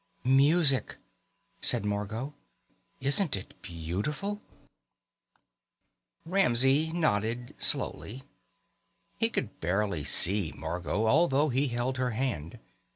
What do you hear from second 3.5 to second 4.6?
beautiful?"